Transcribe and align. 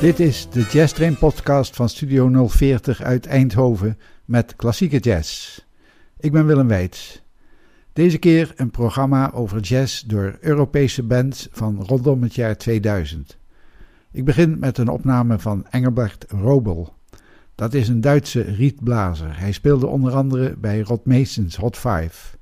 Dit 0.00 0.20
is 0.20 0.48
de 0.50 0.60
Jazz 0.60 0.92
Train 0.92 1.18
podcast 1.18 1.76
van 1.76 1.88
Studio 1.88 2.48
040 2.48 3.02
uit 3.02 3.26
Eindhoven 3.26 3.98
met 4.24 4.56
klassieke 4.56 4.98
jazz. 4.98 5.60
Ik 6.18 6.32
ben 6.32 6.46
Willem 6.46 6.68
Weits. 6.68 7.22
Deze 7.92 8.18
keer 8.18 8.52
een 8.56 8.70
programma 8.70 9.32
over 9.32 9.60
jazz 9.60 10.02
door 10.02 10.36
Europese 10.40 11.02
bands 11.02 11.48
van 11.50 11.84
rondom 11.86 12.22
het 12.22 12.34
jaar 12.34 12.56
2000. 12.56 13.38
Ik 14.12 14.24
begin 14.24 14.58
met 14.58 14.78
een 14.78 14.88
opname 14.88 15.38
van 15.38 15.66
Engelbert 15.70 16.24
Robel. 16.28 16.94
Dat 17.54 17.74
is 17.74 17.88
een 17.88 18.00
Duitse 18.00 18.40
rietblazer. 18.40 19.38
Hij 19.38 19.52
speelde 19.52 19.86
onder 19.86 20.12
andere 20.12 20.56
bij 20.56 20.80
Rod 20.80 21.04
Mason's 21.04 21.56
Hot 21.56 21.76
Five. 21.76 22.36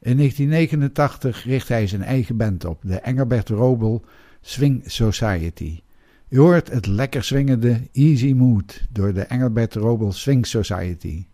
In 0.00 0.16
1989 0.16 1.44
richt 1.44 1.68
hij 1.68 1.86
zijn 1.86 2.02
eigen 2.02 2.36
band 2.36 2.64
op, 2.64 2.78
de 2.82 3.00
Engelbert 3.00 3.48
Robel 3.48 4.04
Swing 4.40 4.82
Society. 4.84 5.80
U 6.28 6.38
hoort 6.38 6.72
het 6.72 6.86
lekker 6.86 7.24
swingende 7.24 7.88
Easy 7.92 8.32
Mood 8.32 8.86
door 8.90 9.12
de 9.14 9.20
Engelbert 9.20 9.74
Robel 9.74 10.12
Swing 10.12 10.46
Society. 10.46 11.26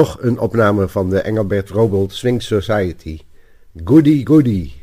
Nog 0.00 0.16
een 0.20 0.38
opname 0.38 0.88
van 0.88 1.10
de 1.10 1.20
Engelbert 1.20 1.70
Robold 1.70 2.12
Swing 2.12 2.42
Society. 2.42 3.18
Goody 3.84 4.24
Goody. 4.24 4.79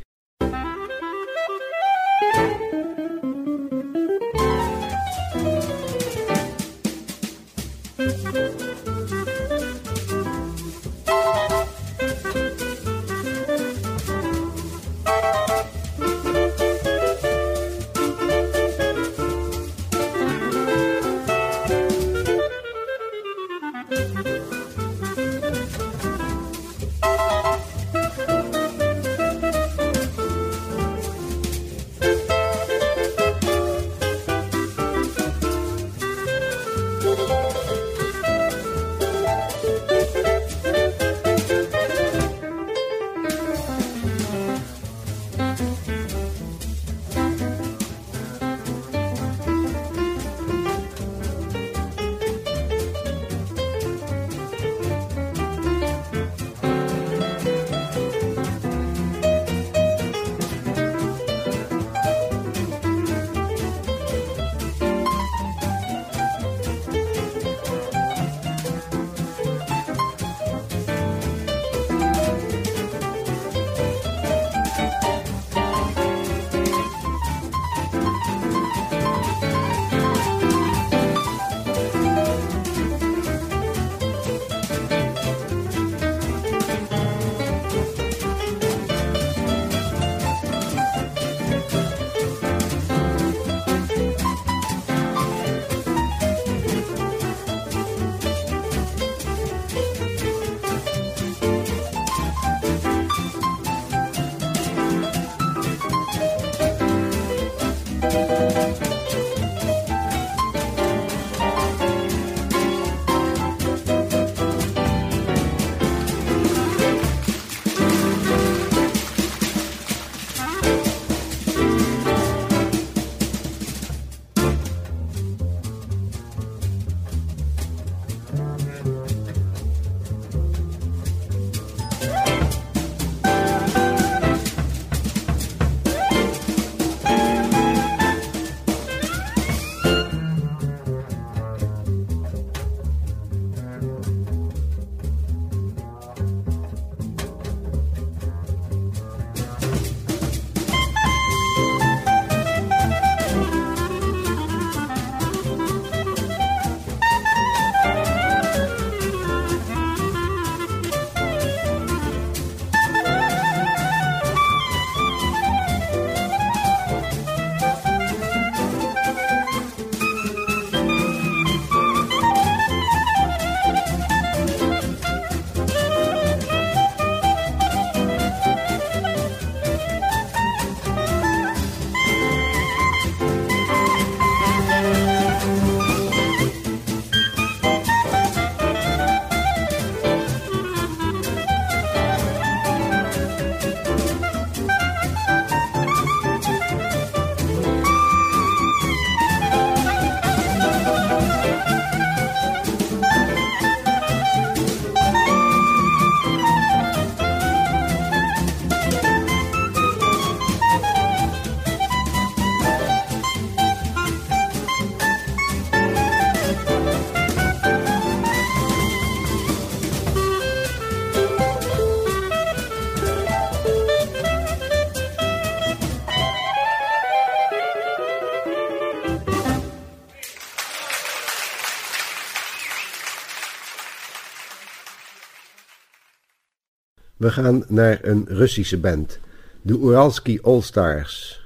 We 237.18 237.30
gaan 237.30 237.64
naar 237.68 237.98
een 238.02 238.24
Russische 238.28 238.78
band, 238.78 239.18
de 239.62 239.78
Uralski 239.78 240.38
All 240.42 240.60
Stars. 240.60 241.40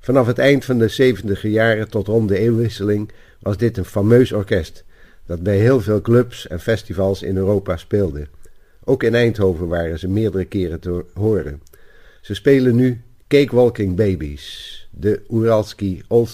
Vanaf 0.00 0.26
het 0.26 0.38
eind 0.38 0.64
van 0.64 0.78
de 0.78 0.88
70 0.88 1.42
jaren 1.42 1.88
tot 1.88 2.06
rond 2.06 2.28
de 2.28 2.38
eeuwwisseling 2.38 3.10
was 3.40 3.56
dit 3.56 3.76
een 3.76 3.84
fameus 3.84 4.32
orkest 4.32 4.84
dat 5.26 5.42
bij 5.42 5.58
heel 5.58 5.80
veel 5.80 6.00
clubs 6.00 6.46
en 6.46 6.60
festivals 6.60 7.22
in 7.22 7.36
Europa 7.36 7.76
speelde. 7.76 8.26
Ook 8.84 9.02
in 9.02 9.14
Eindhoven 9.14 9.68
waren 9.68 9.98
ze 9.98 10.08
meerdere 10.08 10.44
keren 10.44 10.80
te 10.80 11.04
horen. 11.14 11.62
Ze 12.20 12.34
spelen 12.34 12.76
nu 12.76 13.00
Cakewalking 13.28 13.96
Babies, 13.96 14.88
de 14.90 15.22
Uralski 15.30 16.02
All 16.08 16.26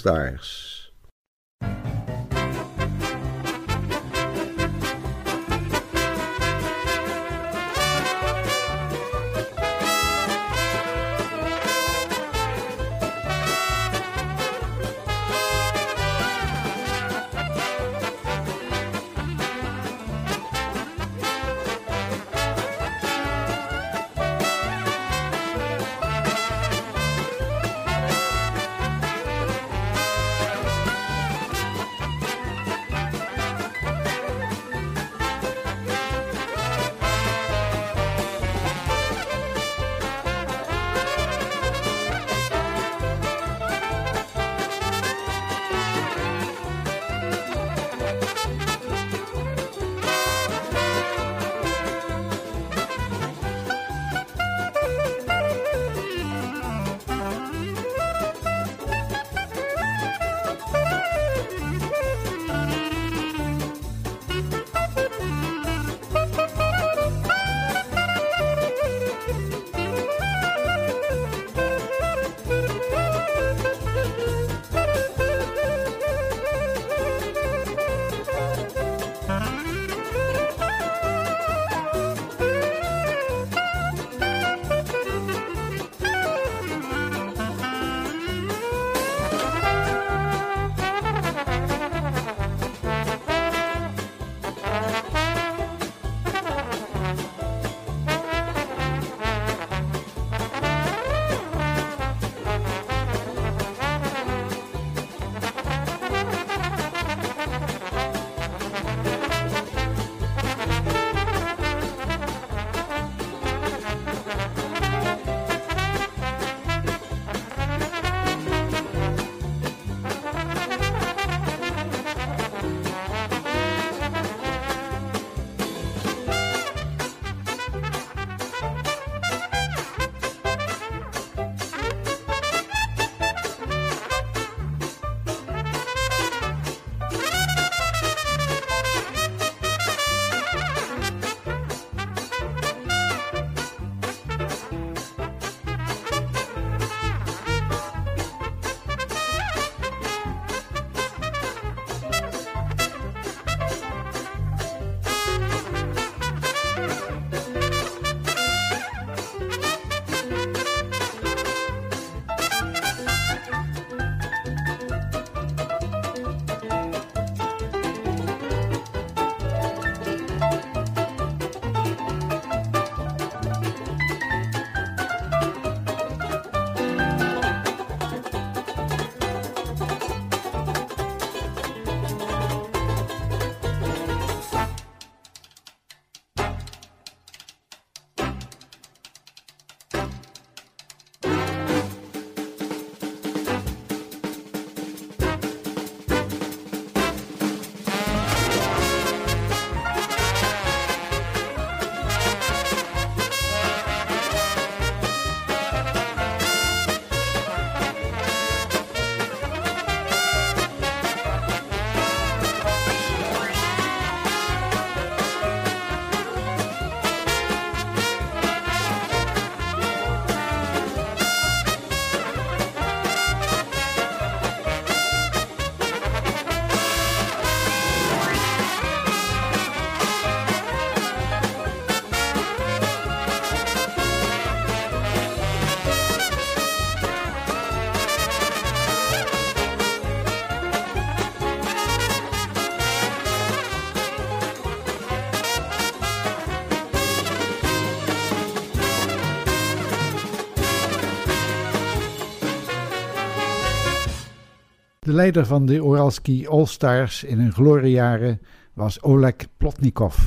leider 255.16 255.46
van 255.46 255.66
de 255.66 255.84
Oralski 255.84 256.46
All-Stars 256.46 257.24
in 257.24 257.38
hun 257.38 257.52
gloriejaren 257.52 258.40
was 258.72 259.02
Oleg 259.02 259.34
Plotnikov. 259.56 260.18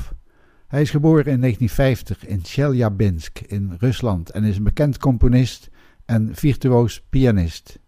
Hij 0.67 0.81
is 0.81 0.89
geboren 0.89 1.31
in 1.31 1.39
1950 1.39 2.25
in 2.25 2.39
Chelyabinsk 2.43 3.39
in 3.39 3.75
Rusland 3.79 4.29
en 4.29 4.43
is 4.43 4.57
een 4.57 4.63
bekend 4.63 4.97
componist 4.97 5.69
en 6.05 6.35
virtuoos 6.35 7.01
pianist. 7.09 7.79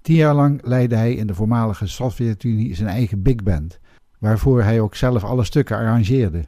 Tien 0.00 0.16
jaar 0.16 0.34
lang 0.34 0.60
leidde 0.62 0.96
hij 0.96 1.14
in 1.14 1.26
de 1.26 1.34
voormalige 1.34 1.86
Sovjet-Unie 1.86 2.74
zijn 2.74 2.88
eigen 2.88 3.22
big 3.22 3.42
band, 3.42 3.78
waarvoor 4.18 4.62
hij 4.62 4.80
ook 4.80 4.94
zelf 4.94 5.24
alle 5.24 5.44
stukken 5.44 5.76
arrangeerde. 5.76 6.44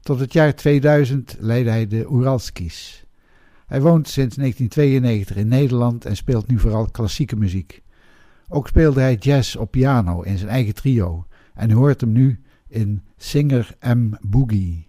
Tot 0.00 0.20
het 0.20 0.32
jaar 0.32 0.54
2000 0.54 1.36
leidde 1.38 1.70
hij 1.70 1.86
de 1.86 2.08
Uralskis. 2.10 3.04
Hij 3.66 3.80
woont 3.80 4.08
sinds 4.08 4.36
1992 4.36 5.36
in 5.36 5.48
Nederland 5.48 6.04
en 6.04 6.16
speelt 6.16 6.48
nu 6.48 6.58
vooral 6.58 6.88
klassieke 6.90 7.36
muziek. 7.36 7.82
Ook 8.48 8.68
speelde 8.68 9.00
hij 9.00 9.14
jazz 9.14 9.56
op 9.56 9.70
piano 9.70 10.22
in 10.22 10.38
zijn 10.38 10.50
eigen 10.50 10.74
trio 10.74 11.26
en 11.54 11.70
u 11.70 11.74
hoort 11.74 12.00
hem 12.00 12.12
nu 12.12 12.40
in 12.68 13.02
Singer 13.16 13.76
M. 13.80 14.10
Boogie. 14.20 14.87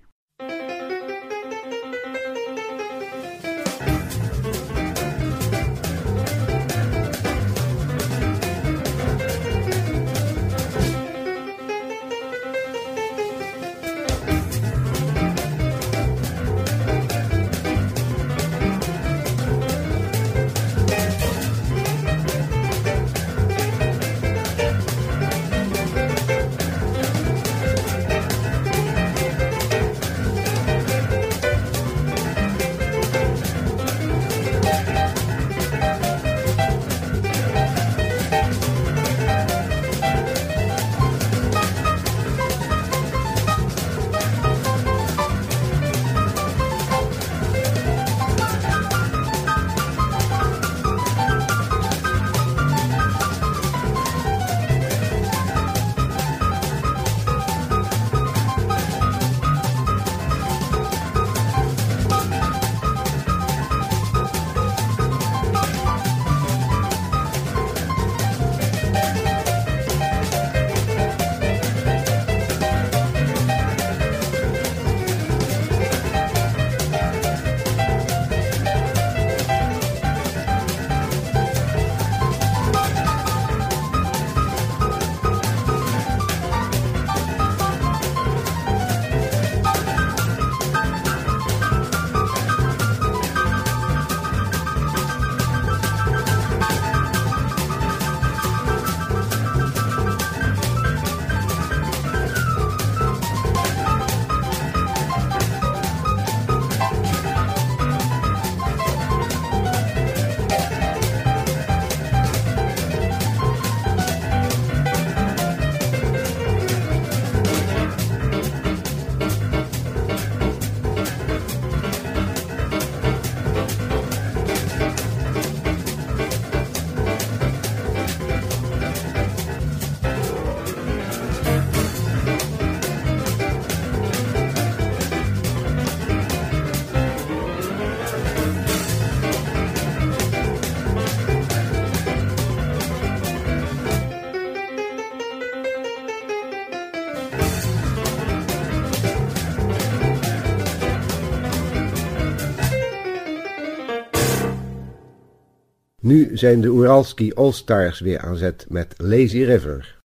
Nu 156.10 156.30
zijn 156.34 156.62
de 156.62 156.68
Uralski 156.68 157.34
All-Stars 157.34 158.00
weer 158.00 158.20
aan 158.20 158.36
zet 158.36 158.66
met 158.70 158.94
Lazy 158.98 159.44
River. 159.44 159.99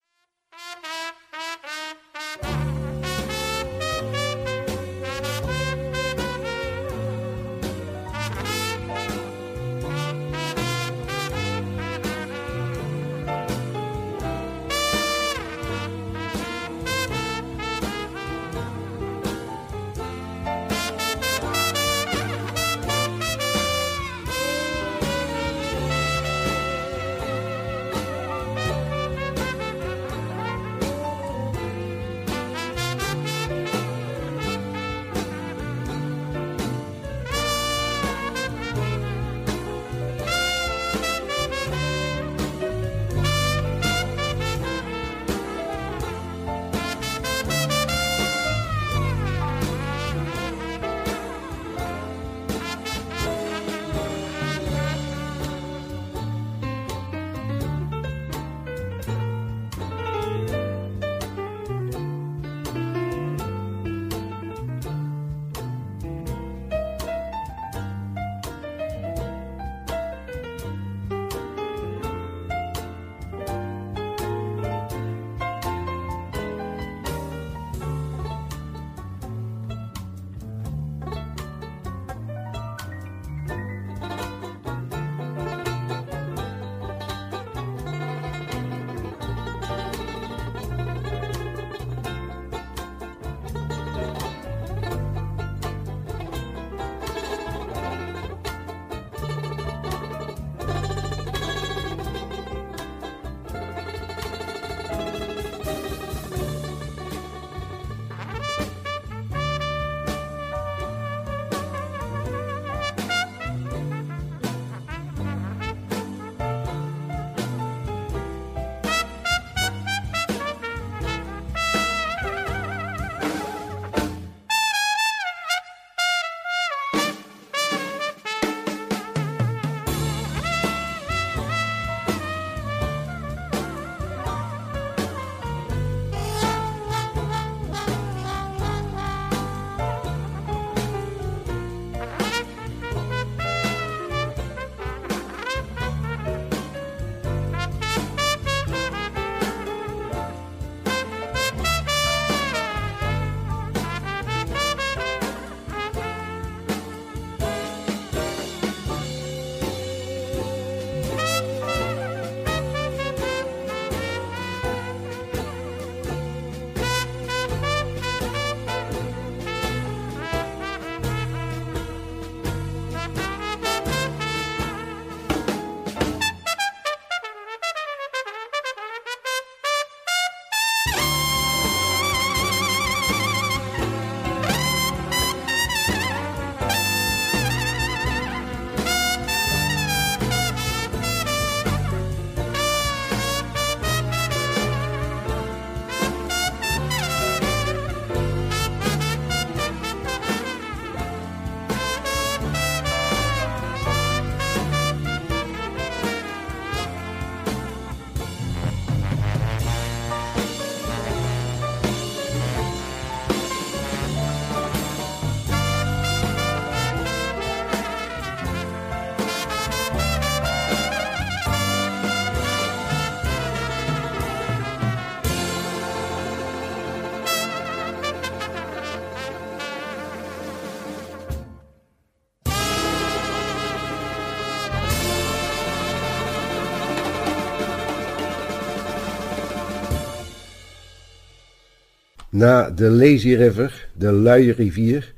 Na 242.35 242.71
de 242.71 242.91
Lazy 242.91 243.35
River, 243.35 243.89
de 243.93 244.13
luie 244.13 244.53
rivier, 244.53 245.13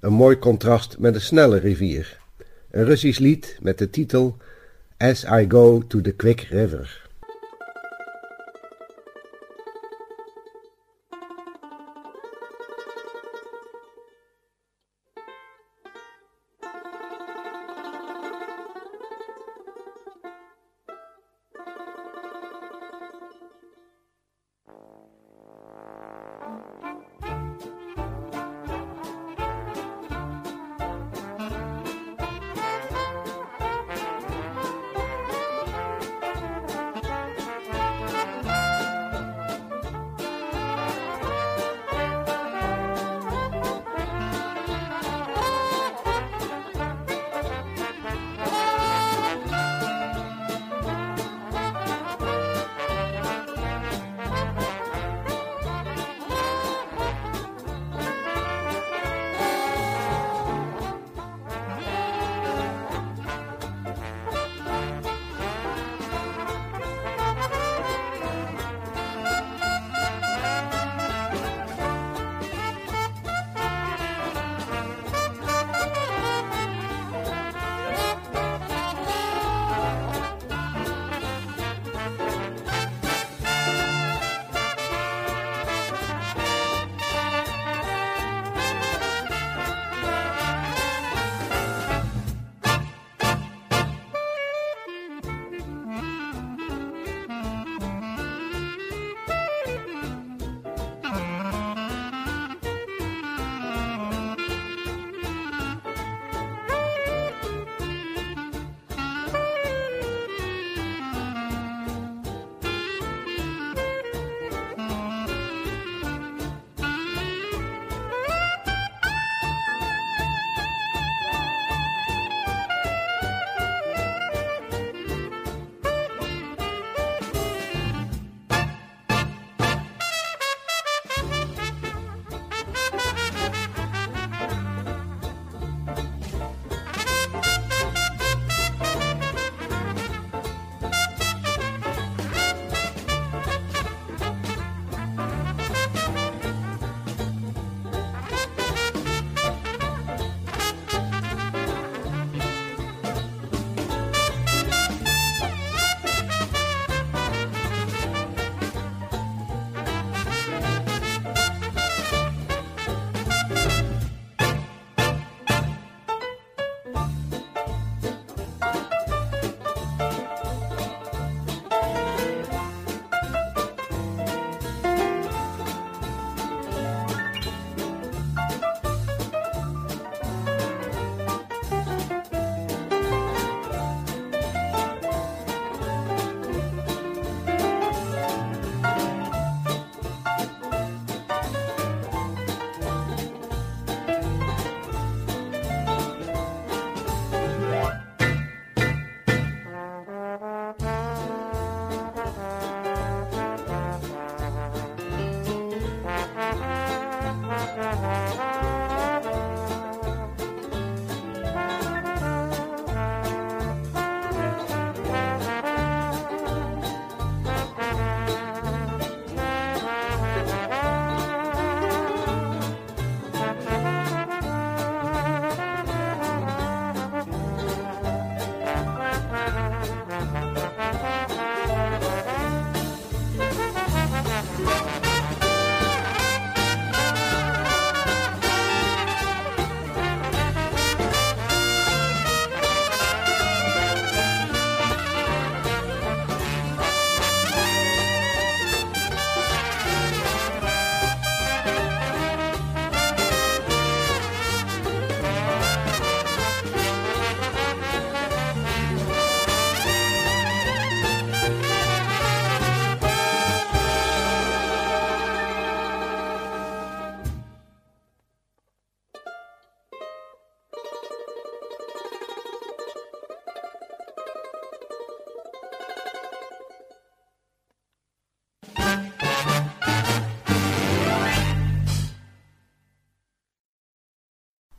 een 0.00 0.12
mooi 0.12 0.38
contrast 0.38 0.98
met 0.98 1.12
de 1.12 1.18
snelle 1.18 1.58
rivier. 1.58 2.18
Een 2.70 2.84
Russisch 2.84 3.18
lied 3.18 3.58
met 3.62 3.78
de 3.78 3.90
titel 3.90 4.36
As 4.96 5.24
I 5.24 5.44
Go 5.48 5.82
to 5.86 6.00
the 6.00 6.12
Quick 6.12 6.40
River. 6.40 7.07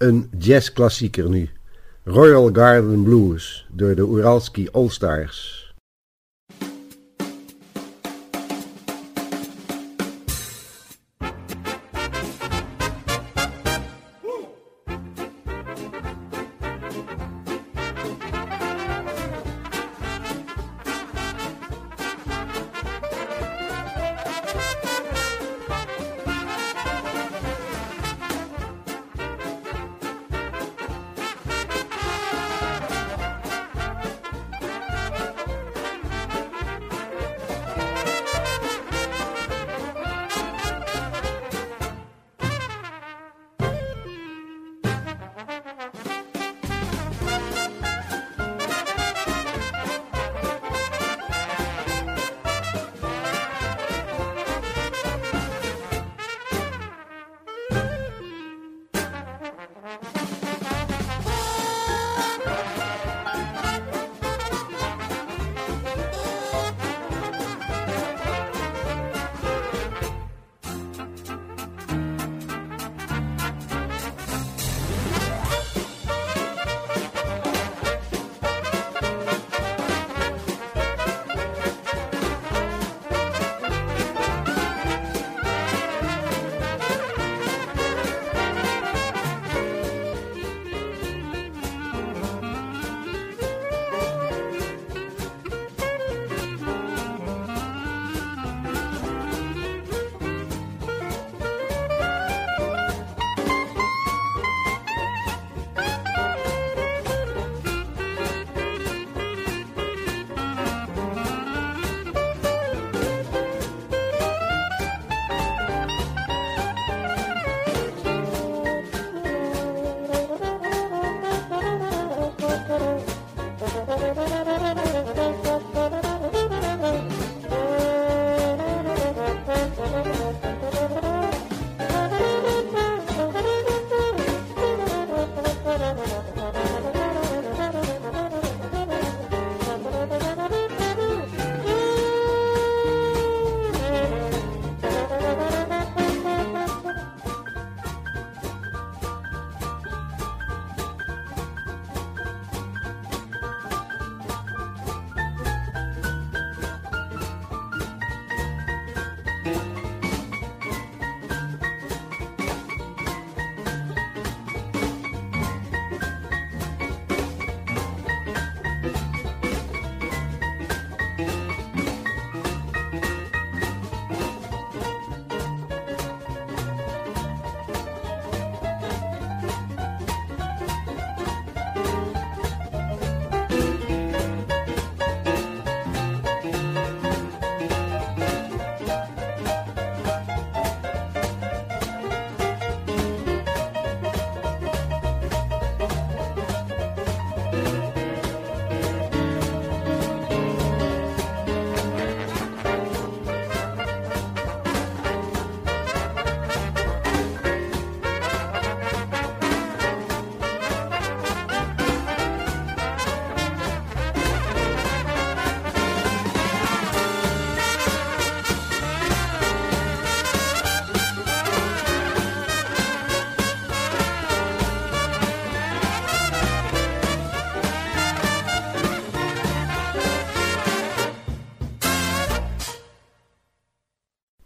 Een 0.10 0.30
jazzklassieker 0.38 1.30
nu. 1.30 1.50
Royal 2.04 2.50
Garden 2.54 3.04
Blues 3.04 3.66
door 3.72 3.96
de 3.96 4.02
Uralski 4.02 4.68
All 4.72 4.90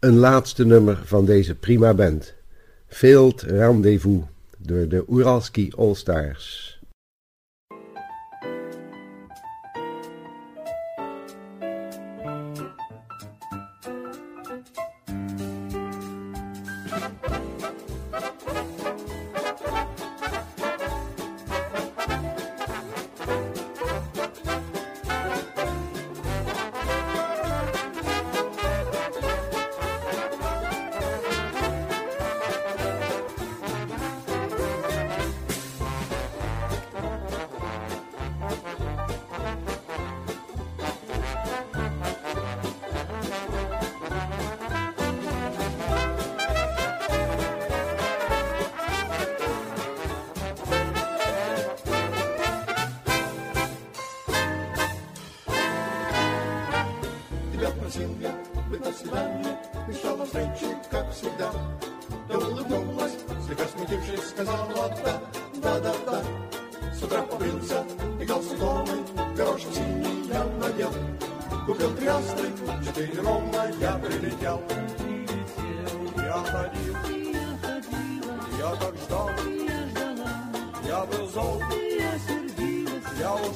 Een 0.04 0.16
laatste 0.16 0.64
nummer 0.66 1.00
van 1.04 1.24
deze 1.24 1.54
prima 1.54 1.94
band. 1.94 2.34
Field 2.86 3.42
Rendezvous 3.42 4.22
door 4.58 4.88
de 4.88 5.04
Uralski 5.08 5.72
All 5.76 5.94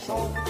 속 0.08 0.47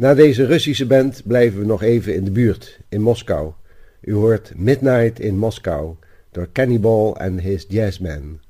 Na 0.00 0.14
deze 0.14 0.46
Russische 0.46 0.86
band 0.86 1.22
blijven 1.26 1.58
we 1.58 1.66
nog 1.66 1.82
even 1.82 2.14
in 2.14 2.24
de 2.24 2.30
buurt, 2.30 2.80
in 2.88 3.02
Moskou. 3.02 3.52
U 4.00 4.12
hoort 4.12 4.52
Midnight 4.56 5.20
in 5.20 5.36
Moskou 5.36 5.96
door 6.30 6.48
Cannibal 6.52 7.16
and 7.18 7.40
His 7.40 7.66
Jazzmen. 7.68 8.40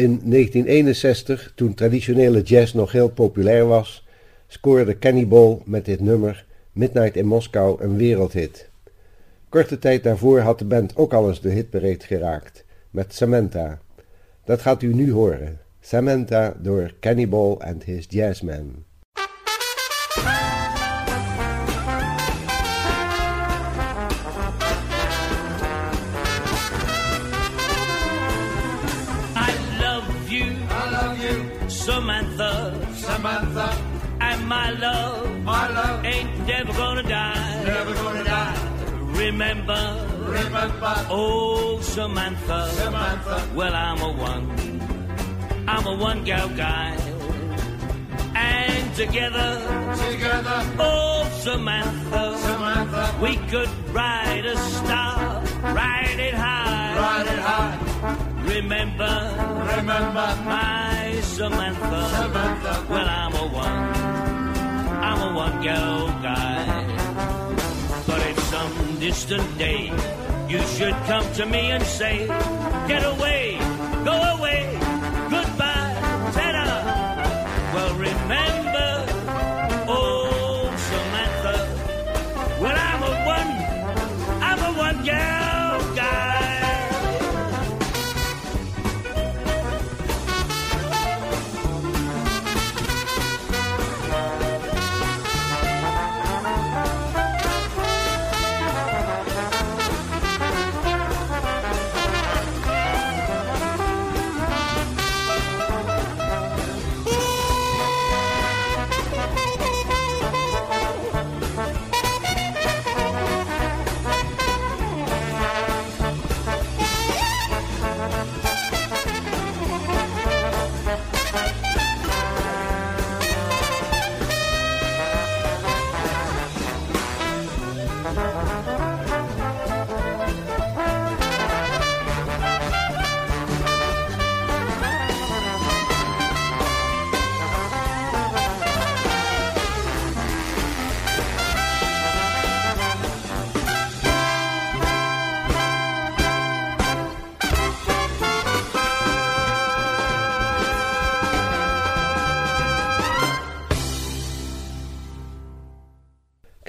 In 0.00 0.20
1961, 0.24 1.52
toen 1.54 1.74
traditionele 1.74 2.42
jazz 2.42 2.72
nog 2.72 2.92
heel 2.92 3.08
populair 3.08 3.66
was, 3.66 4.06
scoorde 4.46 4.98
Cannibal 4.98 5.62
met 5.64 5.84
dit 5.84 6.00
nummer 6.00 6.46
Midnight 6.72 7.16
in 7.16 7.26
Moskou 7.26 7.82
een 7.82 7.96
wereldhit. 7.96 8.68
Korte 9.48 9.78
tijd 9.78 10.02
daarvoor 10.02 10.40
had 10.40 10.58
de 10.58 10.64
band 10.64 10.96
ook 10.96 11.12
al 11.12 11.28
eens 11.28 11.40
de 11.40 11.48
hitbereid 11.48 12.04
geraakt 12.04 12.64
met 12.90 13.14
Samantha. 13.14 13.80
Dat 14.44 14.60
gaat 14.60 14.82
u 14.82 14.94
nu 14.94 15.12
horen. 15.12 15.58
Samantha 15.80 16.56
door 16.62 16.92
Cannibal 17.00 17.62
and 17.62 17.84
His 17.84 18.06
Jazzmen. 18.08 18.84
Remember, 40.60 41.06
oh 41.08 41.80
Samantha, 41.80 42.68
Samantha. 42.72 43.48
Well, 43.54 43.74
I'm 43.74 44.00
a 44.00 44.12
one, 44.12 45.64
I'm 45.66 45.86
a 45.86 45.96
one 45.96 46.24
gal 46.24 46.48
guy. 46.50 46.96
And 48.34 48.94
together, 48.94 49.50
together, 50.10 50.62
oh 50.78 51.28
Samantha, 51.40 52.36
Samantha, 52.38 53.18
we 53.20 53.36
could 53.48 53.70
ride 53.94 54.44
a 54.44 54.56
star, 54.56 55.42
ride 55.62 56.18
it 56.18 56.34
high, 56.34 56.96
ride 56.98 57.26
it 57.26 57.38
high. 57.38 57.78
Remember, 58.44 59.14
remember, 59.76 60.28
my 60.44 61.20
Samantha, 61.22 62.08
Samantha. 62.16 62.86
Well, 62.88 63.08
I'm 63.08 63.34
a 63.34 63.46
one, 63.46 63.82
I'm 65.08 65.20
a 65.30 65.34
one 65.34 65.62
gal 65.62 66.08
guy. 66.22 66.86
But 68.06 68.20
it's 68.26 68.42
some 68.44 68.98
distant 68.98 69.58
day 69.58 69.92
you 70.50 70.60
should 70.66 70.94
come 71.06 71.32
to 71.34 71.46
me 71.46 71.70
and 71.70 71.84
say, 71.84 72.26
Get 72.88 73.04
away, 73.04 73.56
go 74.04 74.16
away, 74.36 74.66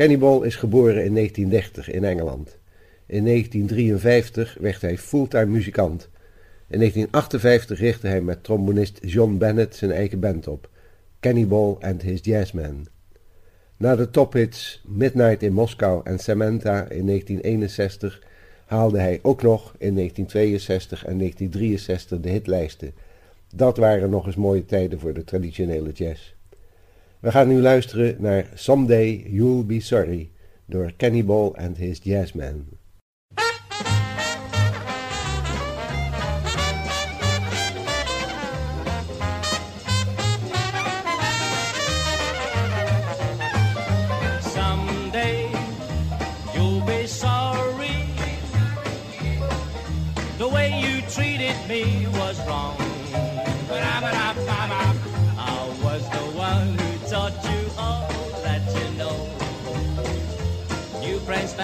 Cannibal 0.02 0.44
is 0.44 0.56
geboren 0.56 1.04
in 1.04 1.14
1930 1.14 1.90
in 1.90 2.04
Engeland. 2.04 2.58
In 3.06 3.26
1953 3.26 4.58
werd 4.60 4.82
hij 4.82 4.98
fulltime 4.98 5.46
muzikant. 5.46 6.10
In 6.68 6.78
1958 6.78 7.80
richtte 7.80 8.08
hij 8.08 8.22
met 8.22 8.44
trombonist 8.44 9.00
John 9.02 9.38
Bennett 9.38 9.76
zijn 9.76 9.92
eigen 9.92 10.20
band 10.20 10.48
op, 10.48 10.70
Cannibal 11.20 11.78
and 11.82 12.02
His 12.02 12.20
Jazzmen. 12.22 12.86
Na 13.78 13.96
de 13.96 14.10
tophits 14.10 14.82
Midnight 14.88 15.44
in 15.44 15.54
Moskou 15.54 16.02
en 16.04 16.20
Samantha 16.20 16.90
in 16.90 17.06
1961 17.06 18.24
haalde 18.66 19.00
hij 19.00 19.20
ook 19.22 19.42
nog 19.42 19.76
in 19.78 19.96
1962 19.96 21.06
en 21.06 21.18
1963 21.18 22.20
de 22.20 22.30
hitlijsten. 22.30 22.94
Dat 23.56 23.78
waren 23.78 24.10
nog 24.10 24.26
eens 24.26 24.36
mooie 24.36 24.66
tijden 24.66 25.00
voor 25.00 25.14
de 25.14 25.24
traditionele 25.24 25.92
jazz. 25.92 26.34
We 27.22 27.32
gaan 27.32 27.48
nu 27.48 27.62
luisteren 27.62 28.16
naar 28.20 28.46
Someday 28.54 29.26
You'll 29.28 29.66
Be 29.66 29.80
Sorry 29.80 30.32
door 30.66 30.92
Cannibal 30.98 31.56
and 31.56 31.78
His 31.78 32.00
Jazzmen. 32.04 32.68
Someday 44.42 45.50
you'll 46.54 46.82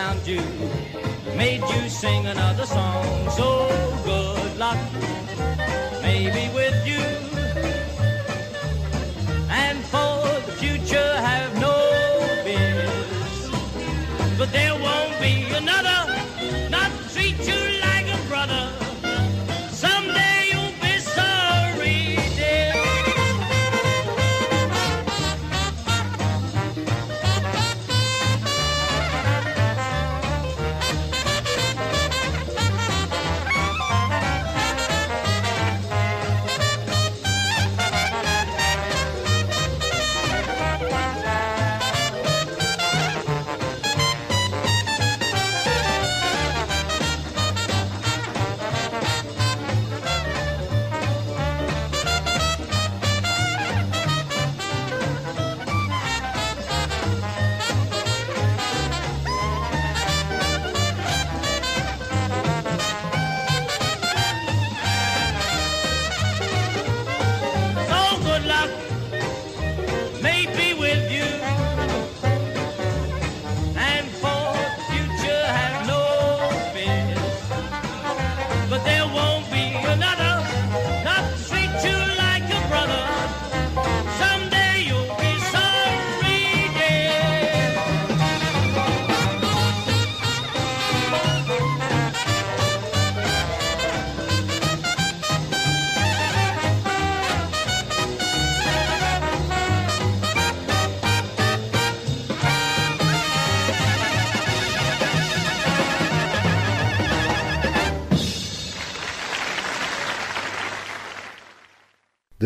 found 0.08 0.28
you, 0.28 0.41
made 1.36 1.62
you 1.74 1.89
sing 1.89 2.26
another 2.28 2.66
song. 2.66 3.30
So 3.32 3.47
good 4.05 4.58
luck, 4.58 4.78
maybe 6.01 6.43
with 6.60 6.78
you. 6.91 7.03
And 9.49 9.78
for 9.93 10.16
the 10.45 10.53
future, 10.62 11.12
have 11.30 11.51
no 11.68 11.76
fears. 12.45 13.39
But 14.38 14.49
there 14.58 14.76
won't 14.86 15.16
be 15.20 15.34
another, 15.62 15.96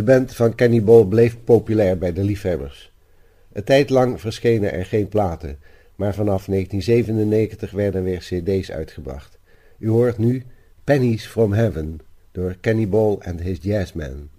De 0.02 0.08
band 0.08 0.36
van 0.36 0.56
Kenny 0.56 0.84
Ball 0.84 1.06
bleef 1.06 1.38
populair 1.44 1.98
bij 1.98 2.14
de 2.14 2.24
liefhebbers. 2.24 2.92
Een 3.54 3.64
tijd 3.64 3.90
lang 3.90 4.22
verschenen 4.22 4.74
er 4.74 4.86
geen 4.86 5.08
platen, 5.08 5.58
maar 5.96 6.14
vanaf 6.14 6.46
1997 6.46 7.72
werden 7.72 8.04
weer 8.04 8.20
cd's 8.20 8.72
uitgebracht. 8.72 9.40
U 9.78 9.90
hoort 9.90 10.18
nu 10.18 10.44
Pennies 10.84 11.26
from 11.26 11.54
Heaven 11.54 12.00
door 12.32 12.56
Kenny 12.62 12.90
Ball 12.90 13.18
and 13.20 13.42
his 13.42 13.58
Jazzmen. 13.62 14.30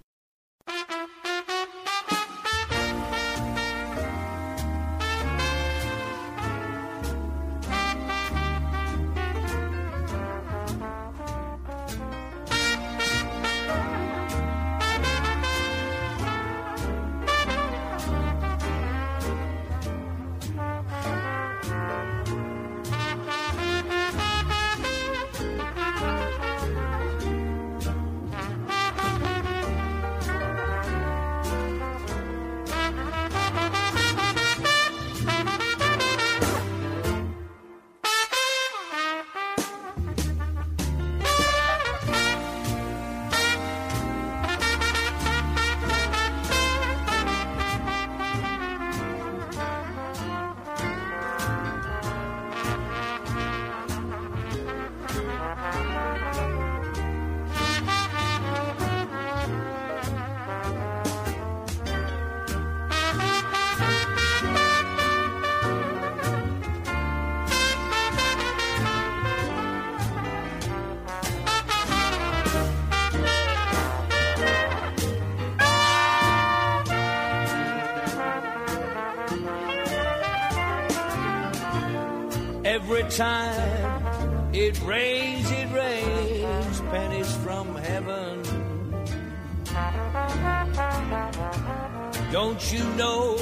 Time 83.15 84.53
it 84.55 84.81
rains, 84.81 85.51
it 85.51 85.69
rains 85.71 86.81
pennies 86.91 87.35
from 87.37 87.75
heaven. 87.75 88.41
Don't 92.31 92.73
you 92.73 92.83
know 92.95 93.35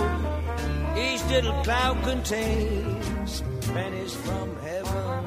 each 0.98 1.24
little 1.26 1.54
cloud 1.64 2.04
contains 2.04 3.44
pennies 3.74 4.14
from 4.14 4.56
heaven? 4.58 5.26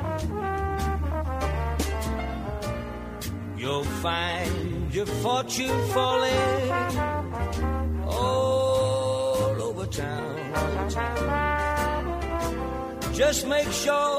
You'll 3.57 3.84
find 3.84 4.95
your 4.95 5.07
fortune 5.07 5.88
falling 5.88 6.70
all 8.07 9.62
over 9.62 9.86
town. 9.86 11.45
Just 13.14 13.47
make 13.47 13.70
sure 13.70 14.14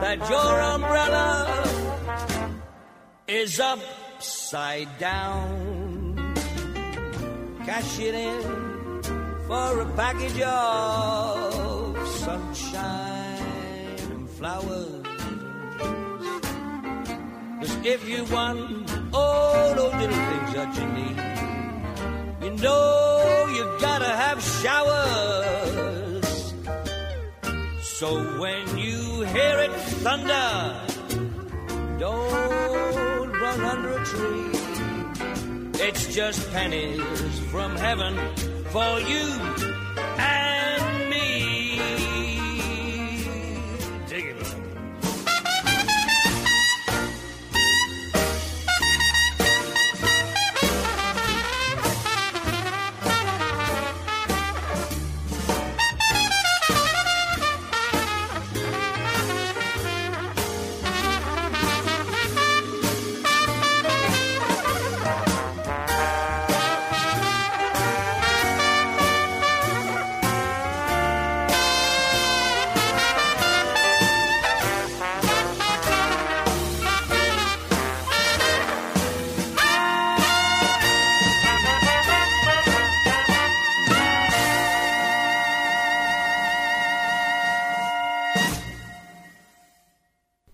that 0.00 0.18
your 0.28 0.60
umbrella 0.74 1.66
is 3.26 3.58
upside 3.60 4.88
down. 4.98 6.16
Cash 7.64 7.98
it 8.00 8.14
in 8.14 8.42
for 9.46 9.80
a 9.80 9.86
package 9.96 10.40
of 10.42 12.08
sunshine 12.08 13.98
and 14.12 14.30
flowers. 14.30 15.02
Cause 17.60 17.76
if 17.84 18.08
you 18.08 18.24
want 18.24 18.90
all 19.12 19.54
oh, 19.54 19.74
those 19.74 19.94
little 20.00 20.22
things 20.30 20.52
that 20.54 20.70
you 20.78 20.86
need, 20.98 21.18
you 22.44 22.62
know 22.62 23.46
you 23.56 23.64
gotta 23.80 24.12
have 24.24 24.42
showers. 24.42 25.75
So 27.98 28.22
when 28.38 28.76
you 28.76 29.22
hear 29.22 29.58
it 29.58 29.72
thunder, 30.04 30.82
don't 31.98 33.32
run 33.32 33.60
under 33.60 33.96
a 33.96 34.04
tree. 34.04 34.50
It's 35.82 36.14
just 36.14 36.52
pennies 36.52 37.38
from 37.50 37.74
heaven 37.74 38.14
for 38.66 39.00
you 39.00 39.26
and 40.18 40.55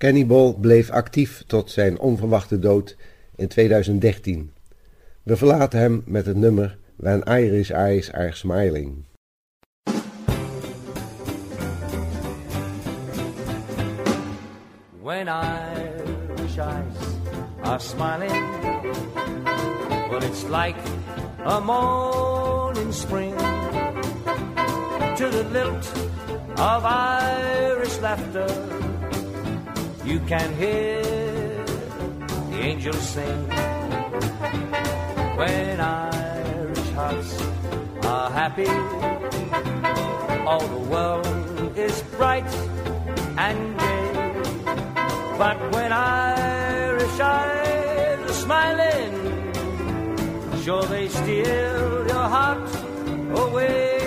Kenny 0.03 0.27
Ball 0.27 0.55
bleef 0.55 0.91
actief 0.91 1.43
tot 1.47 1.71
zijn 1.71 1.99
onverwachte 1.99 2.59
dood 2.59 2.97
in 3.37 3.49
2013. 3.49 4.53
We 5.23 5.37
verlaten 5.37 5.79
hem 5.79 6.03
met 6.07 6.27
het 6.27 6.37
nummer 6.37 6.79
When 6.97 7.23
Irish 7.23 7.71
Eyes 7.71 8.13
Are 8.13 8.33
Smiling. 8.33 9.05
when 15.03 15.29
Irish 15.29 16.59
eyes 16.59 16.97
are 17.63 17.79
smiling. 17.79 18.51
Well, 20.11 20.23
it's 20.23 20.45
like 20.49 20.77
a 21.45 21.61
morning 21.61 22.93
spring 22.93 23.37
to 25.17 25.29
the 25.31 25.45
lilt 25.53 25.93
of 26.59 26.85
Irish 26.85 28.01
laughter. 28.01 28.82
You 30.05 30.19
can 30.27 30.53
hear 30.57 31.01
the 32.51 32.59
angels 32.59 33.09
sing 33.09 33.49
when 35.37 35.81
Irish 35.81 36.91
hearts 36.91 37.41
are 38.03 38.31
happy. 38.31 38.67
All 40.45 40.67
the 40.67 40.85
world 40.91 41.79
is 41.79 42.03
bright 42.19 42.53
and 43.39 43.79
gay. 43.79 44.13
But 45.39 45.59
when 45.73 45.93
Irish 45.93 47.21
eyes 47.21 48.31
are 48.31 48.33
smiling, 48.33 49.13
sure 50.65 50.83
they 50.83 51.09
steal 51.09 52.07
your 52.09 52.29
heart 52.37 52.69
away. 53.39 54.02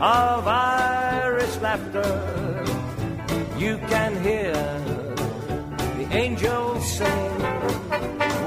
Of 0.00 0.46
Irish 0.46 1.56
laughter. 1.58 2.64
You 3.58 3.78
can 3.88 4.22
hear 4.22 4.52
the 5.96 6.06
angels 6.10 6.84
sing. 6.92 7.40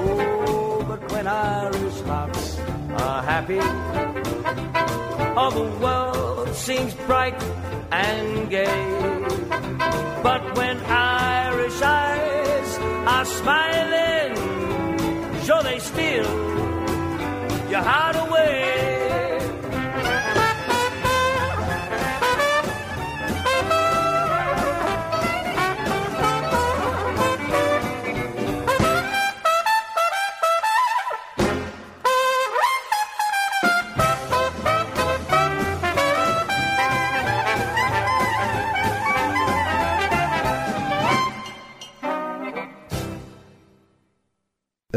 Oh, 0.02 0.84
but 0.86 1.12
when 1.12 1.26
Irish 1.26 2.00
hearts 2.02 2.58
are 2.60 3.22
happy, 3.22 3.60
all 5.36 5.50
the 5.50 5.68
world 5.84 6.54
seems 6.54 6.94
bright 7.06 7.42
and 7.90 8.48
gay. 8.48 8.86
But 10.22 10.56
when 10.56 10.76
Irish 10.84 11.82
eyes 11.82 12.78
are 13.08 13.24
smiling, 13.24 14.36
sure 15.44 15.62
they 15.64 15.80
steal 15.80 16.26
your 17.68 17.82
heart 17.82 18.16
away. 18.16 18.89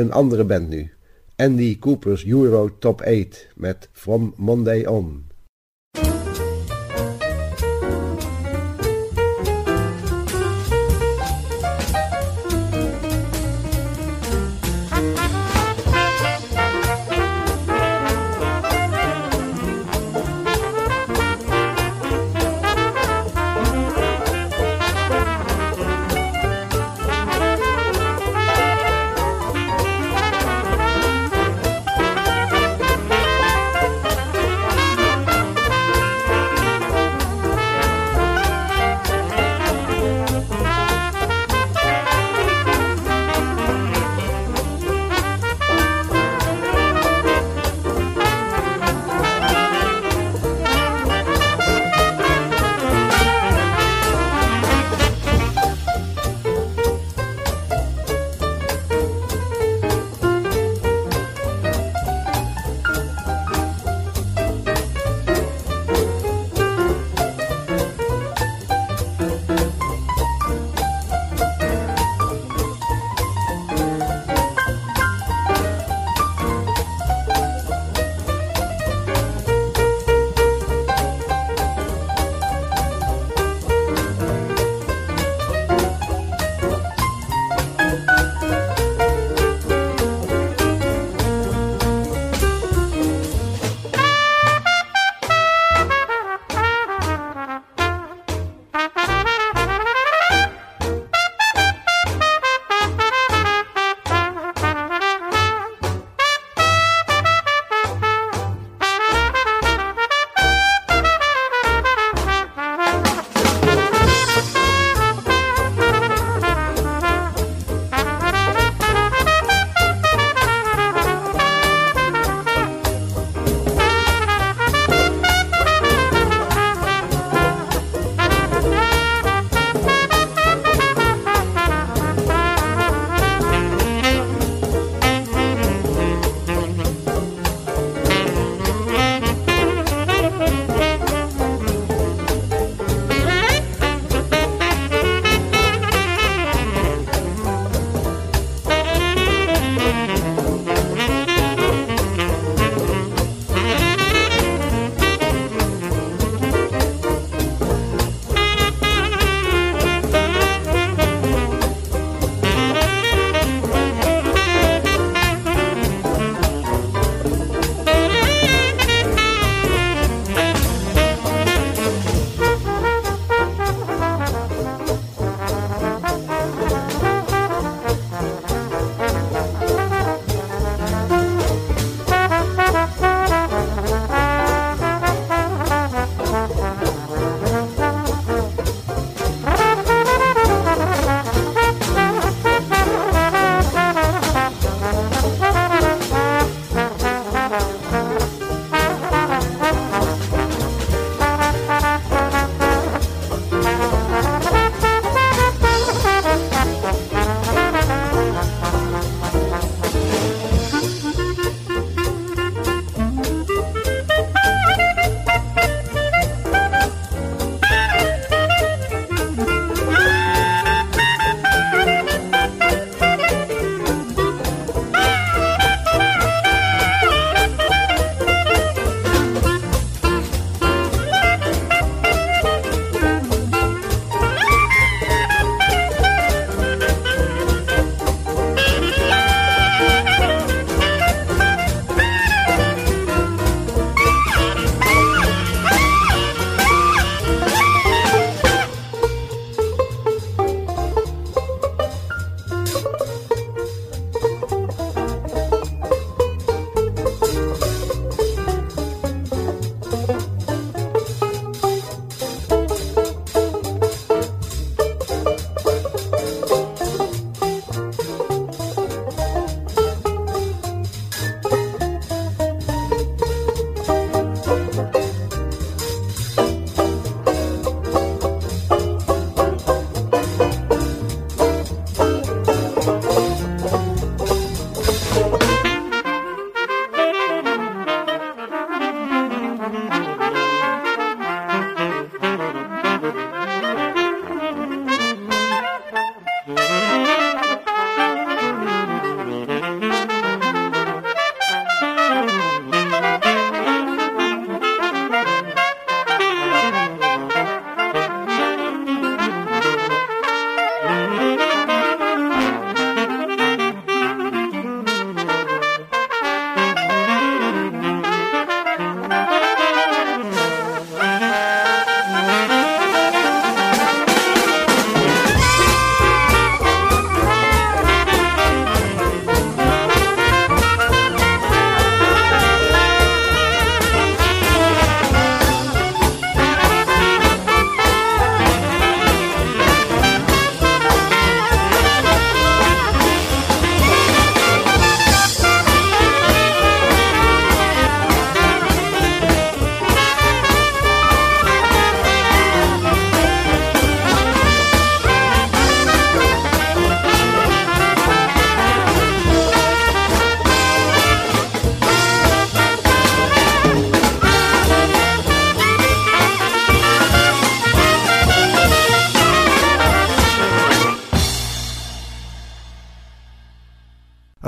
Een 0.03 0.11
andere 0.11 0.43
band 0.43 0.69
nu. 0.69 0.91
Andy 1.35 1.79
Cooper's 1.79 2.25
Euro 2.25 2.69
Top 2.79 3.01
8 3.01 3.47
met 3.55 3.89
From 3.91 4.33
Monday 4.37 4.85
On. 4.85 5.25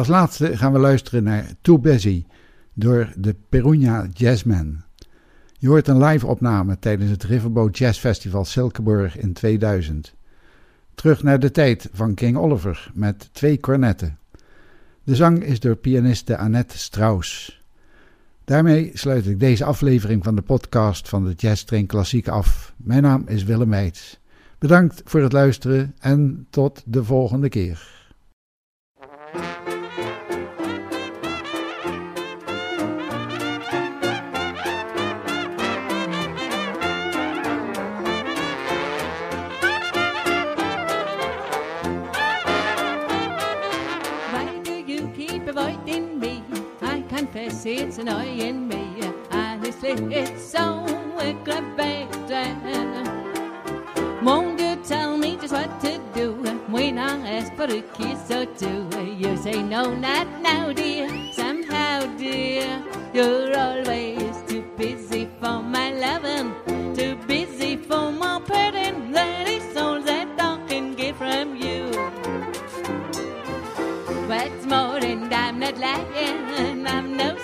Als 0.06 0.14
laatste 0.14 0.58
gaan 0.58 0.72
we 0.72 0.80
luisteren 0.80 1.24
naar 1.24 1.48
Too 1.62 1.80
Busy 1.80 2.26
door 2.74 3.14
de 3.18 3.36
Perunia 3.50 4.08
Jazzmen. 4.14 4.86
Je 5.58 5.68
hoort 5.68 5.88
een 5.88 6.04
live 6.04 6.28
opname 6.28 6.80
tijdens 6.80 7.12
het 7.12 7.24
Riverboat 7.24 7.78
Jazz 7.78 8.00
Festival 8.00 8.46
Silkeborg 8.46 9.18
in 9.18 9.34
2000. 9.34 10.14
Terug 10.96 11.24
naar 11.24 11.40
de 11.40 11.52
tijd 11.52 11.90
van 11.94 12.14
King 12.14 12.38
Oliver 12.38 12.92
met 12.94 13.30
twee 13.32 13.60
cornetten. 13.60 14.18
De 15.04 15.16
zang 15.16 15.44
is 15.44 15.60
door 15.60 15.76
pianiste 15.76 16.38
Annette 16.38 16.78
Strauss. 16.78 17.62
Daarmee 18.44 18.92
sluit 18.94 19.28
ik 19.28 19.40
deze 19.40 19.66
aflevering 19.66 20.24
van 20.24 20.36
de 20.36 20.42
podcast 20.42 21.10
van 21.10 21.26
de 21.26 21.34
Jazz 21.34 21.64
Train 21.64 21.86
Klassiek 21.86 22.28
af. 22.28 22.74
Mijn 22.78 23.02
naam 23.02 23.24
is 23.28 23.44
Willem 23.44 23.70
Weits. 23.70 24.20
Bedankt 24.60 25.02
voor 25.06 25.22
het 25.22 25.34
luisteren 25.34 25.96
en 26.00 26.48
tot 26.50 26.84
de 26.86 27.04
volgende 27.04 27.50
keer. 27.50 27.95
It's 47.66 47.98
annoying 47.98 48.68
me. 48.68 49.02
Honestly, 49.32 49.92
it's 50.14 50.44
so 50.44 50.86
aggravating. 51.20 52.62
Won't 54.24 54.60
you 54.60 54.76
tell 54.84 55.18
me 55.18 55.38
just 55.38 55.54
er 55.54 55.58
what 55.58 55.82
to 55.82 56.00
do 56.14 56.34
when 56.70 57.00
I 57.00 57.38
ask 57.38 57.54
for 57.56 57.64
a 57.64 57.82
kiss 57.82 58.30
or 58.30 58.46
two? 58.46 58.88
You 59.18 59.36
say 59.38 59.64
no, 59.64 59.94
not 59.94 60.28
now, 60.42 60.74
dear. 60.74 61.10
Somehow, 61.34 62.06
dear, 62.18 62.84
you're 63.14 63.58
always 63.58 64.36
too 64.48 64.64
busy 64.78 65.30
for 65.40 65.64
my 65.64 65.92
loving, 65.92 66.54
too 66.96 67.16
busy 67.28 67.78
for 67.78 68.12
my 68.12 68.42
petting. 68.46 69.12
That 69.12 69.48
is 69.48 69.76
all 69.76 70.02
that 70.02 70.28
I 70.40 70.60
can 70.68 70.94
get 70.94 71.16
from 71.16 71.56
you. 71.56 71.86
What's 74.28 74.66
more, 74.66 74.98
and 74.98 75.34
I'm 75.34 75.60
not 75.60 75.78
lying. 75.78 76.88
I'm 76.88 77.18
no 77.18 77.36